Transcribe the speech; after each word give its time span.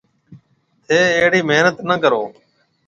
ٿَي 0.87 0.99
اھڙِي 1.17 1.41
محنت 1.49 1.77
نِي 1.87 1.95
ڪرو۔ 2.03 2.23